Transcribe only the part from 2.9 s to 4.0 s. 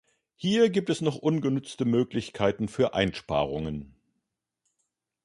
Einsparungen.